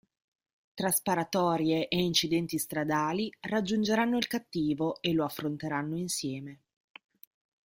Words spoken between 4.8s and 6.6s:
e lo affronteranno insieme.